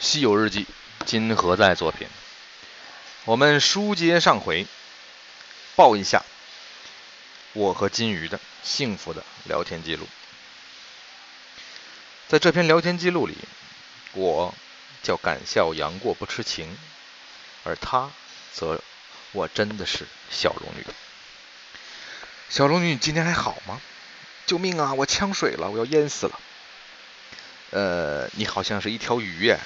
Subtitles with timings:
[0.02, 0.64] 《西游日记》，
[1.04, 2.08] 今何在作品？
[3.26, 4.66] 我们书接上回，
[5.76, 6.24] 报一下
[7.52, 10.08] 我和金鱼的幸福的聊天记录。
[12.28, 13.36] 在这篇聊天记录里，
[14.14, 14.54] 我
[15.02, 16.78] 叫敢笑杨过不痴情，
[17.64, 18.10] 而他
[18.54, 18.80] 则
[19.32, 20.86] 我真的是小龙女。
[22.48, 23.78] 小龙女，你今天还好吗？
[24.46, 24.94] 救命啊！
[24.94, 26.40] 我呛水了，我要淹死了。
[27.72, 29.60] 呃，你好像是一条鱼耶。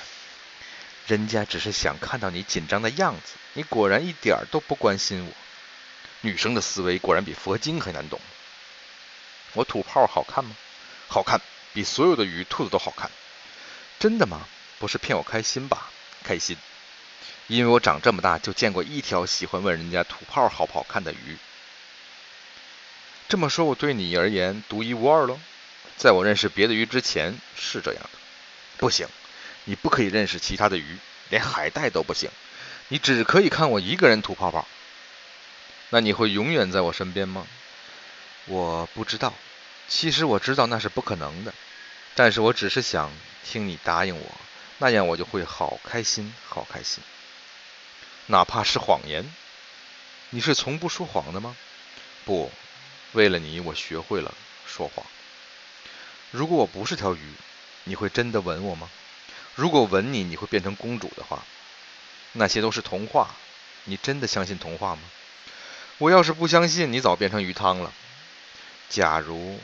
[1.07, 5.33] 人家只是想看到你紧张的样子，你果然一点都不关心我。
[6.23, 8.21] 女生的思维果然比佛经还难懂。
[9.53, 10.57] 我吐泡好看吗？
[11.07, 11.41] 好看，
[11.73, 13.11] 比所有的鱼、兔子都好看。
[13.99, 14.49] 真的吗？
[14.79, 15.91] 不是骗我开心吧？
[16.25, 16.57] 开心，
[17.47, 21.37] 因为我长这么大就见过一条喜欢问人家吐泡好不好看的鱼。
[23.29, 25.39] 这么说，我对你而言独一无二喽？
[25.97, 28.11] 在我认识别的鱼之前是这样的。
[28.79, 29.07] 不行。
[29.65, 30.99] 你不可以认识其他的鱼，
[31.31, 32.31] 连海带都不行。
[32.89, 34.67] 你只可以看我一个人吐泡泡。
[35.91, 37.47] 那你会永远在我身边吗？
[38.47, 39.33] 我不知道。
[39.89, 41.55] 其实我知道那是不可能的。
[42.15, 43.11] 但是我只是想
[43.45, 44.27] 听你答应我，
[44.79, 47.03] 那样我就会好开心，好开心。
[48.27, 49.25] 哪怕是谎言。
[50.31, 51.57] 你是从不说谎的吗？
[52.25, 52.51] 不，
[53.13, 54.35] 为了你，我学会了
[54.67, 55.05] 说谎。
[56.31, 57.33] 如果我不是条鱼，
[57.85, 58.91] 你会真的吻我吗？
[59.55, 61.45] 如果吻你，你会变成公主的话，
[62.33, 63.35] 那些都是童话。
[63.85, 65.03] 你真的相信童话吗？
[65.99, 67.93] 我要是不相信，你早变成鱼汤了。
[68.89, 69.61] 假如，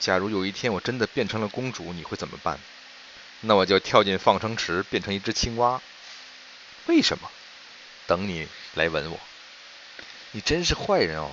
[0.00, 2.58] 假如有一天我真的变成了公主，你会怎么办？
[3.40, 5.82] 那我就跳进放生池，变成一只青蛙。
[6.86, 7.30] 为什么？
[8.06, 9.20] 等你来吻我。
[10.30, 11.30] 你真是坏人哦。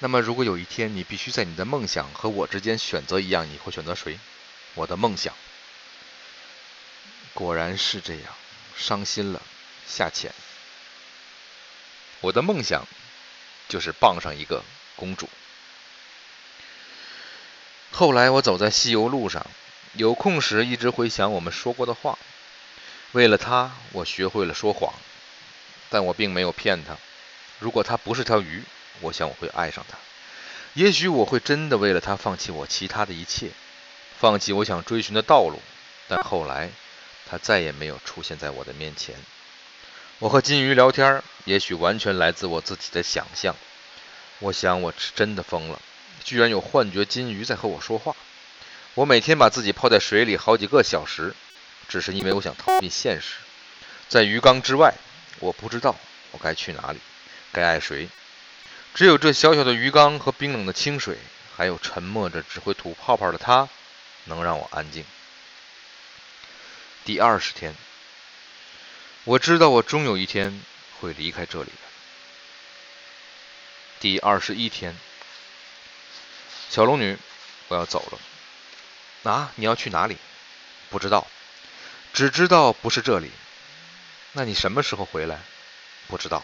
[0.00, 4.18] 那么，如果有一天你必须在你的梦想和我之间选择一样，你会选择谁？
[4.74, 5.32] 我的梦想。
[7.36, 8.34] 果然是这样，
[8.74, 9.42] 伤心了，
[9.86, 10.32] 下潜。
[12.22, 12.88] 我的梦想
[13.68, 14.64] 就是傍上一个
[14.96, 15.28] 公主。
[17.92, 19.46] 后来我走在西游路上，
[19.92, 22.18] 有空时一直回想我们说过的话。
[23.12, 24.94] 为了她，我学会了说谎，
[25.90, 26.96] 但我并没有骗她。
[27.58, 28.62] 如果她不是条鱼，
[29.00, 29.98] 我想我会爱上她。
[30.72, 33.50] 也许我会真的为了她放弃我其他的一切，
[34.18, 35.60] 放弃我想追寻的道路。
[36.08, 36.70] 但后来。
[37.28, 39.14] 他再也没有出现在我的面前。
[40.18, 43.54] 我和金鱼聊天，也许完全来自我自己的想象。
[44.38, 45.80] 我想我是真的疯了，
[46.24, 48.14] 居然有幻觉金鱼在和我说话。
[48.94, 51.34] 我每天把自己泡在水里好几个小时，
[51.88, 53.34] 只是因为我想逃避现实。
[54.08, 54.94] 在鱼缸之外，
[55.40, 55.94] 我不知道
[56.30, 57.00] 我该去哪里，
[57.52, 58.08] 该爱谁。
[58.94, 61.18] 只有这小小的鱼缸和冰冷的清水，
[61.54, 63.68] 还有沉默着只会吐泡泡的它，
[64.24, 65.04] 能让我安静。
[67.06, 67.72] 第二十天，
[69.22, 70.60] 我知道我终有一天
[70.98, 71.78] 会离开这里的。
[74.00, 74.98] 第二十一天，
[76.68, 77.16] 小龙女，
[77.68, 79.30] 我要走了。
[79.30, 80.16] 啊，你要去哪里？
[80.90, 81.24] 不知道，
[82.12, 83.30] 只知道不是这里。
[84.32, 85.38] 那你什么时候回来？
[86.08, 86.42] 不知道，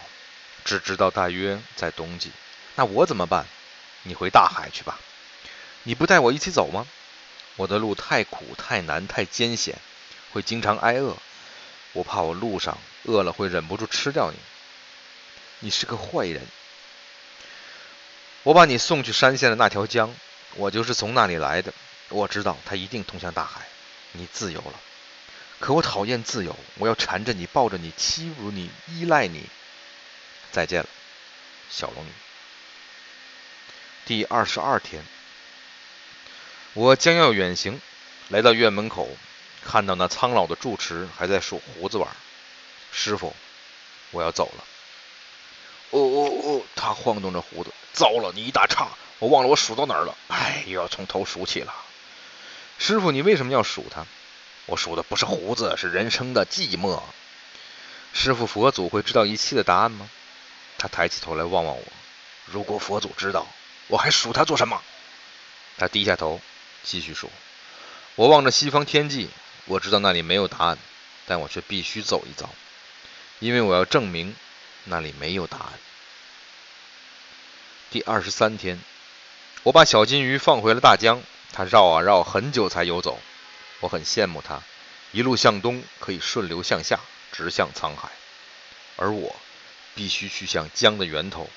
[0.65, 2.31] 只知道大约在冬季。
[2.77, 3.49] 那我怎么办？
[4.05, 5.01] 你回大海去吧。
[5.83, 6.87] 你不带我一起走吗？
[7.57, 9.77] 我的路太苦、太难、太艰险。
[10.33, 11.17] 会经常挨饿，
[11.93, 14.39] 我怕我路上饿了会忍不住吃掉你。
[15.61, 16.47] 你是个坏人。
[18.43, 20.13] 我把你送去山下的那条江，
[20.57, 21.73] 我就是从那里来的。
[22.09, 23.63] 我知道它一定通向大海。
[24.13, 24.75] 你自由了，
[25.61, 26.57] 可我讨厌自由。
[26.79, 29.49] 我要缠着你，抱着你，欺辱你，依赖你。
[30.51, 30.89] 再见了，
[31.71, 32.11] 小龙女。
[34.05, 35.05] 第二十二天，
[36.75, 37.81] 我将要远行，
[38.29, 39.09] 来到院门口。
[39.65, 42.09] 看到那苍老的住持还在数胡子玩，
[42.93, 43.35] 师傅，
[44.11, 44.65] 我要走了。
[45.91, 47.71] 哦哦哦，他晃动着胡子。
[47.93, 50.17] 糟了，你一打岔，我忘了我数到哪儿了。
[50.29, 51.75] 哎，又要从头数起了。
[52.79, 54.07] 师傅，你为什么要数他？
[54.67, 57.03] 我数的不是胡子，是人生的寂寞。
[58.15, 60.09] 师傅，佛祖会知道一切的答案吗？
[60.79, 61.85] 他抬起头来望望我。
[62.47, 63.47] 如果佛祖知道，
[63.89, 64.83] 我还数他做什么？
[65.79, 66.41] 他低下头，
[66.83, 67.31] 继续数。
[68.15, 69.29] 我望着西方天际。
[69.67, 70.79] 我知道那里没有答案，
[71.27, 72.51] 但我却必须走一遭，
[73.39, 74.35] 因为我要证明
[74.85, 75.73] 那里没有答案。
[77.91, 78.81] 第二十三天，
[79.63, 81.23] 我把小金鱼放回了大江，
[81.53, 83.21] 它绕啊绕，很久才游走。
[83.81, 84.63] 我很羡慕它，
[85.13, 86.99] 一路向东可以顺流向下，
[87.31, 88.11] 直向沧海，
[88.97, 89.37] 而我
[89.95, 91.49] 必须去向江的源头，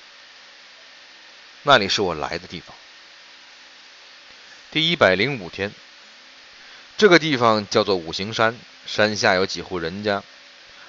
[1.64, 2.76] 那里是我来的地方。
[4.70, 5.72] 第一百零五天。
[6.98, 10.22] 这个地方叫做五行山，山下有几户人家。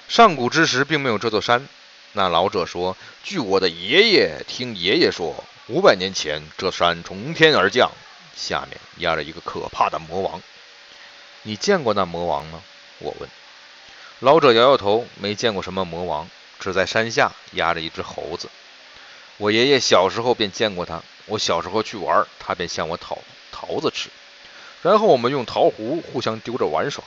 [0.08, 1.68] 上古之时并没有这座山。
[2.12, 7.92] 那老者说：“据我的爷爷听爷爷说，五百年前这山从天而降，
[8.34, 10.40] 下面压着一个可怕的魔王。
[11.42, 12.62] 你见过那魔王吗？”
[13.00, 13.28] 我问。
[14.20, 18.48] 老者摇摇头，没见过什么魔王，只在山下压着一只猴子。
[19.36, 21.02] 我爷爷小时候便见过他。
[21.26, 23.18] 我小时候去玩，他便向我讨
[23.52, 24.08] 桃子吃，
[24.82, 27.02] 然后我们用桃核互相丢着玩耍。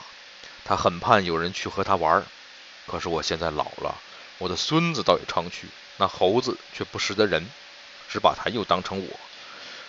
[0.64, 2.24] 他很盼有人去和他玩，
[2.86, 3.98] 可是我现在老了，
[4.38, 5.66] 我的孙子倒也常去，
[5.96, 7.50] 那猴子却不识得人，
[8.08, 9.20] 只把他又当成我。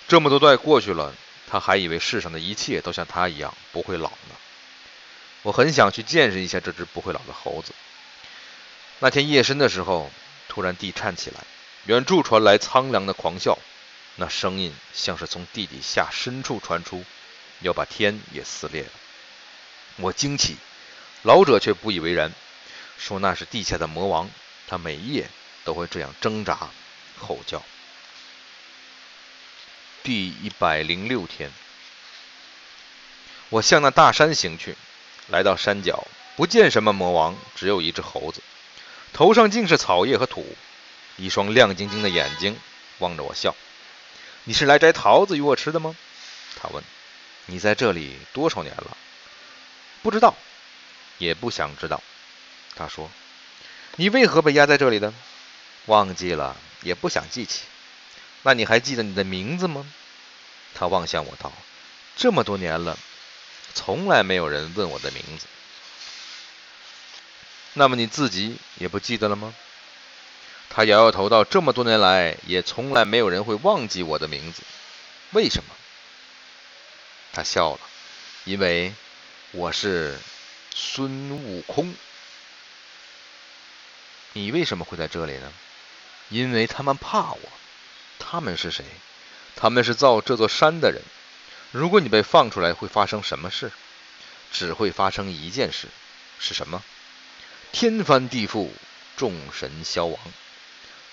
[0.07, 1.13] 这么多代过去了，
[1.47, 4.35] 他还以为世上的一切都像他一样不会老呢。
[5.43, 7.73] 我很想去见识一下这只不会老的猴子。
[8.99, 10.09] 那天夜深的时候，
[10.47, 11.41] 突然地颤起来。
[11.85, 13.59] 远处传来苍凉的狂笑，
[14.15, 17.03] 那声音像是从地底下深处传出，
[17.63, 18.89] 要把天也撕裂了。
[19.95, 20.57] 我惊奇，
[21.23, 22.31] 老者却不以为然，
[22.97, 24.29] 说那是地下的魔王，
[24.67, 25.27] 他每夜
[25.63, 26.69] 都会这样挣扎、
[27.17, 27.63] 吼叫。
[30.03, 31.51] 第一百零六天，
[33.49, 34.75] 我向那大山行去，
[35.27, 36.05] 来到山脚，
[36.35, 38.41] 不见什么魔王，只有一只猴子，
[39.13, 40.45] 头上尽是草叶和土。
[41.15, 42.59] 一双亮晶晶的眼睛
[42.97, 43.55] 望着我笑。
[44.45, 45.95] 你是来摘桃子与我吃的吗？
[46.59, 46.83] 他问。
[47.45, 48.97] 你在这里多少年了？
[50.01, 50.35] 不知道，
[51.17, 52.01] 也不想知道。
[52.75, 53.09] 他说。
[53.95, 55.13] 你为何被压在这里的？
[55.85, 57.61] 忘记了，也不想记起。
[58.41, 59.85] 那你还记得你的名字吗？
[60.73, 61.53] 他望向我道。
[62.15, 62.97] 这么多年了，
[63.75, 65.45] 从来没有人问我的名字。
[67.73, 69.53] 那么你自己也不记得了吗？
[70.71, 74.63] 他摇摇头道：“这么多年来，也从来没有人会忘记我的名字，
[75.33, 75.69] 为什么？”
[77.33, 77.79] 他笑了，
[78.45, 78.93] 因为
[79.53, 80.19] 我是
[80.73, 81.95] 孙悟空。
[84.33, 85.51] 你为什么会在这里呢？
[86.29, 87.39] 因为他们怕我。
[88.19, 88.85] 他们是谁？
[89.55, 91.01] 他们是造这座山的人。
[91.71, 93.71] 如果你被放出来，会发生什么事？
[94.51, 95.87] 只会发生一件事，
[96.39, 96.83] 是什么？
[97.71, 98.69] 天翻地覆，
[99.17, 100.19] 众神消亡。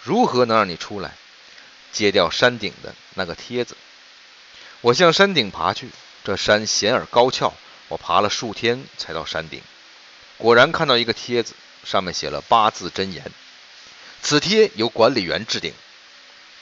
[0.02, 1.14] 如何能让你出来？
[1.93, 3.75] 揭掉山顶的那个贴子。
[4.82, 5.90] 我向山顶爬去，
[6.31, 7.53] 这山险而高峭，
[7.88, 9.61] 我爬了数天才到山顶。
[10.38, 13.32] 果然看到一个帖子，上面写了八字真言：
[14.23, 15.75] 此贴由管理员制定。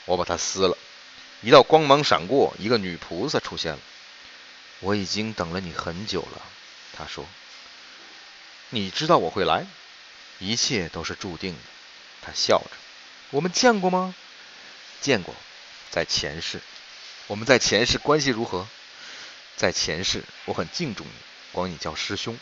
[0.05, 0.75] 我把它撕了，
[1.41, 3.79] 一道光芒闪过，一个女菩萨出现了。
[4.79, 6.41] 我已经等了你很久了，
[6.97, 7.23] 她说。
[8.71, 9.67] 你知道我会来，
[10.39, 11.59] 一切都是注定的。
[12.23, 12.71] 她笑着。
[13.29, 14.15] 我们见过吗？
[14.99, 15.35] 见过，
[15.91, 16.59] 在前世。
[17.27, 18.67] 我们在前世关系如何？
[19.59, 21.11] 在前世，我很敬重你，
[21.51, 22.39] 管你叫师兄。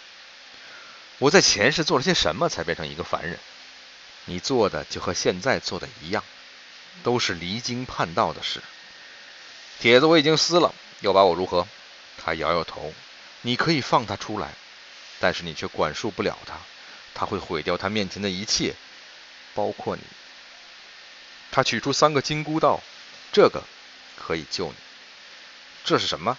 [1.17, 3.39] 我在前世做了些什么，才变成一个凡人？
[4.25, 6.23] 你做的就和现在做的一样，
[7.01, 8.61] 都是离经叛道的事。
[9.79, 11.67] 帖子我已经撕了，要把我如何？
[12.23, 12.93] 他摇摇头。
[13.41, 14.53] 你可以放他出来，
[15.19, 16.59] 但是你却管束不了他，
[17.15, 18.75] 他会毁掉他面前的一切，
[19.55, 20.03] 包括你。
[21.49, 22.83] 他取出三个金箍道，
[23.31, 23.63] 这个
[24.15, 24.75] 可以救你。
[25.83, 26.37] 这是什么？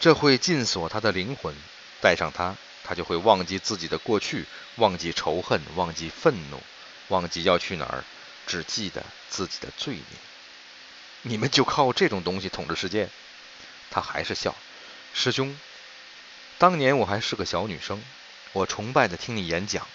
[0.00, 1.54] 这会禁锁他的灵魂，
[2.00, 4.46] 带上它，他就会忘记自己的过去，
[4.76, 6.60] 忘记仇恨，忘记愤怒，
[7.08, 8.04] 忘记要去哪儿，
[8.46, 10.04] 只记得自己的罪孽。
[11.22, 13.08] 你们就靠这种东西统治世界？
[13.90, 14.56] 他还是笑。
[15.14, 15.56] 师兄，
[16.58, 18.02] 当年我还是个小女生，
[18.52, 19.86] 我崇拜的听你演讲，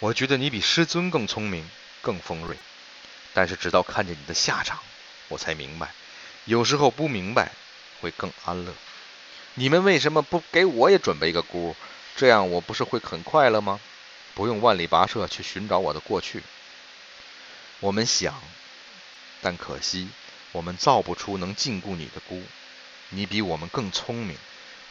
[0.00, 1.70] 我觉得你比师尊更聪明，
[2.02, 2.58] 更锋锐。
[3.32, 4.80] 但是直到看见你的下场，
[5.28, 5.94] 我才明白，
[6.44, 7.52] 有时候不明白
[8.00, 8.74] 会更安乐。
[9.56, 11.76] 你们为什么不给我也准备一个箍？
[12.16, 13.80] 这样我不是会很快乐吗？
[14.34, 16.42] 不用万里跋涉去寻找我的过去。
[17.78, 18.34] 我们想，
[19.40, 20.08] 但可惜
[20.52, 22.42] 我们造不出能禁锢你的箍。
[23.10, 24.36] 你比我们更聪明，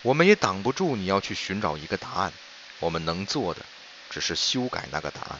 [0.01, 2.31] 我们也挡不住你要去寻找一个答案。
[2.79, 3.65] 我们能做的
[4.09, 5.39] 只是修改那个答案。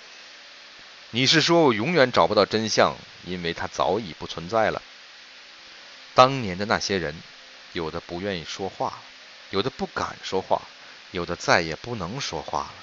[1.12, 4.82] 你是说我永远找不到真相，因为它早已不存在了。
[6.14, 7.16] 当年的那些人，
[7.72, 9.00] 有的不愿意说话，
[9.54, 10.64] 有的不敢说话，
[11.12, 12.74] 有的再也不能说话了。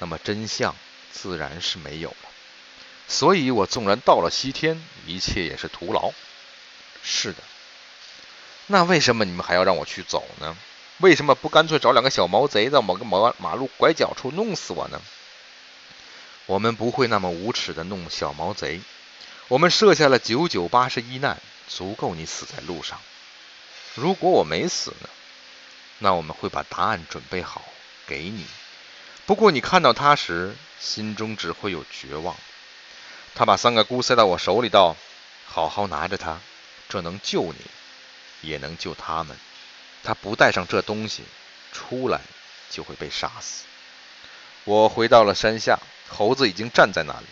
[0.00, 0.76] 那么真相
[1.10, 2.28] 自然是没有了。
[3.08, 6.12] 所以我纵然到了西天，一切也是徒劳。
[7.02, 7.42] 是的。
[8.66, 10.54] 那为什么你们还要让我去走呢？
[10.98, 15.00] 为什么不干脆找两个小毛贼，在某个马马路拐角处弄死我呢？
[16.44, 18.82] 我们不会那么无耻的弄小毛贼。
[19.48, 23.00] 我们设下了九九八十一难，足够你死在路上。
[23.94, 25.08] 如果我没死呢？
[26.00, 27.62] 那我们会把答案准备好
[28.06, 28.44] 给你。
[29.26, 32.36] 不过你看到它时，心中只会有绝望。
[33.34, 34.96] 他把三个菇塞到我手里，道
[35.46, 36.40] ：“好好拿着它，
[36.88, 37.64] 这能救你，
[38.40, 39.38] 也能救他们。
[40.02, 41.22] 他不带上这东西，
[41.70, 42.20] 出来
[42.70, 43.66] 就会被杀死。”
[44.64, 45.78] 我回到了山下，
[46.08, 47.26] 猴子已经站在那里。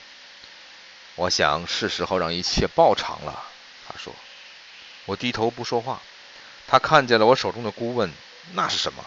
[1.17, 3.43] 我想是时候让一切报偿了。
[3.89, 4.15] 他说
[5.07, 6.01] ：“我低头不说话。”
[6.69, 8.13] 他看见了我手中的菇，问
[8.53, 9.05] ：“那是什么？”“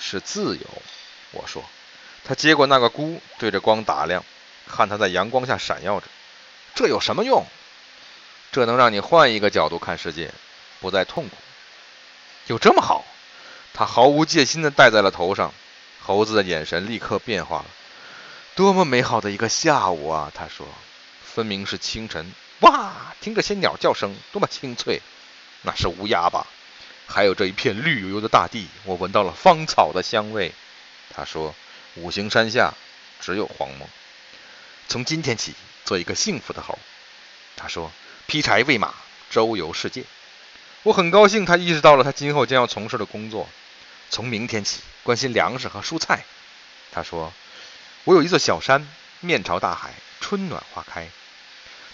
[0.00, 0.66] 是自由。”
[1.32, 1.64] 我说。
[2.24, 4.22] 他接过那个箍，对着光打量，
[4.66, 6.06] 看它在阳光下闪耀着。
[6.74, 7.46] 这有什么用？
[8.52, 10.30] 这能让你换一个角度看世界，
[10.80, 11.36] 不再痛苦。
[12.48, 13.04] 有这么好？
[13.72, 15.54] 他毫无戒心地戴在了头上。
[16.02, 17.66] 猴子的眼神立刻变化了。
[18.54, 20.30] 多么美好的一个下午啊！
[20.34, 20.66] 他说。
[21.22, 22.30] 分明是清晨。
[22.60, 25.00] 哇，听这些鸟叫声，多么清脆！
[25.62, 26.46] 那是乌鸦吧？
[27.08, 30.52] 还有这一片绿油油的大地，我闻到了芳草的香味。
[31.10, 31.52] 他说。
[31.94, 32.74] 五行山下
[33.18, 33.88] 只有荒漠。
[34.86, 36.78] 从今天起，做一个幸福的猴。
[37.56, 37.90] 他说
[38.28, 38.94] ：“劈柴喂马，
[39.30, 40.04] 周游世界。”
[40.84, 43.48] 我很高兴，他意识到了他今后将要从事的工作。
[44.10, 46.24] 从明天起，关心粮食和蔬菜。
[46.92, 47.32] 他说
[48.04, 48.86] ：“我有一座小山，
[49.18, 51.08] 面朝大海，春暖花开。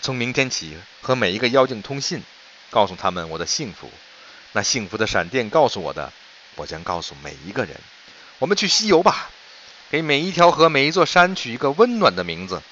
[0.02, 2.22] 从明天起，和每一个妖精通信，
[2.68, 3.90] 告诉他们我的幸福。
[4.54, 6.10] 那幸福的闪电告诉我的，
[6.56, 7.78] 我将告诉每一个人。
[8.38, 9.30] 我们去西游吧。”
[9.90, 12.62] 给每一条河、每一座山取一个温暖的名字。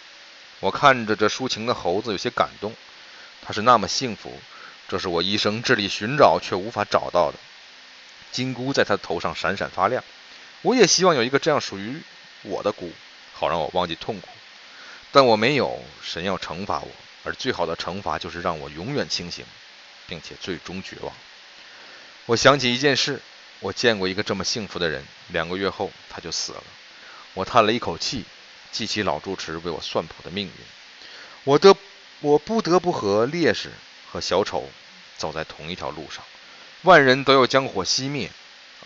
[0.58, 2.74] 我看着这抒情的猴子，有些感动。
[3.42, 4.40] 他是那么幸福，
[4.88, 7.38] 这是我一生致力寻找却无法找到的。
[8.32, 10.02] 金箍在他头上闪闪发亮。
[10.62, 12.02] 我也希望有一个这样属于
[12.42, 12.90] 我的箍，
[13.34, 14.28] 好让我忘记痛苦。
[15.12, 16.88] 但我没有，神要惩罚我，
[17.22, 19.44] 而最好的惩罚就是让我永远清醒，
[20.08, 21.12] 并且最终绝望。
[22.26, 23.20] 我想起一件事，
[23.58, 26.62] 我见过一个这么幸福的人，两个月后他就死了。
[27.34, 28.24] 我叹了一口气，
[28.70, 30.52] 记起老住持为我算卜的命运。
[31.42, 31.76] 我得，
[32.20, 33.72] 我不得不和烈士
[34.10, 34.70] 和小丑
[35.16, 36.24] 走在同一条路上。
[36.82, 38.30] 万人都要将火熄灭，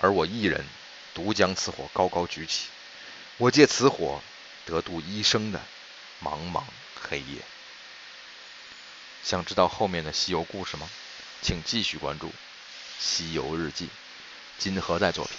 [0.00, 0.64] 而我一人
[1.12, 2.68] 独将此火高高举起。
[3.36, 4.22] 我借此火
[4.64, 5.60] 得度一生的
[6.22, 6.62] 茫茫
[7.02, 7.42] 黑夜。
[9.22, 10.88] 想知道后面的西游故事吗？
[11.42, 12.28] 请继续关注
[12.98, 13.86] 《西游日记》
[14.58, 15.36] 金河在作品。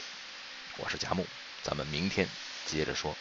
[0.78, 1.26] 我是贾木，
[1.64, 2.28] 咱们明天。
[2.66, 3.16] 接着说。